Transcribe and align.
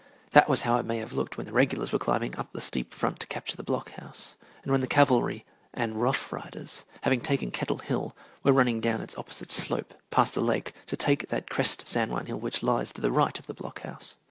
That 0.31 0.49
was 0.49 0.63
how 0.63 0.77
it 0.77 0.85
may 0.87 0.97
have 0.97 1.13
looked 1.13 1.37
when 1.37 1.45
the 1.45 1.53
regulars 1.53 1.91
were 1.91 1.99
climbing 1.99 2.35
up 2.35 2.53
the 2.53 2.59
steep 2.59 2.91
front 2.91 3.19
to 3.19 3.27
capture 3.27 3.55
the 3.55 3.61
block 3.61 3.91
house, 3.91 4.35
and 4.63 4.71
when 4.71 4.81
the 4.81 4.87
cavalry 4.87 5.45
and 5.75 6.01
Rough 6.01 6.33
Riders, 6.33 6.85
having 7.03 7.21
taken 7.21 7.51
Kettle 7.51 7.77
Hill, 7.77 8.15
were 8.41 8.51
running 8.51 8.81
down 8.81 9.01
its 9.01 9.15
opposite 9.15 9.51
slope, 9.51 9.93
past 10.09 10.33
the 10.33 10.41
lake, 10.41 10.73
to 10.87 10.97
take 10.97 11.27
that 11.29 11.51
crest 11.51 11.83
of 11.83 11.87
San 11.87 12.09
Juan 12.09 12.25
Hill 12.25 12.39
which 12.39 12.63
lies 12.63 12.91
to 12.93 13.01
the 13.01 13.11
right 13.11 13.37
of 13.37 13.45
the 13.45 13.53
block 13.53 13.81
house. 13.81 14.17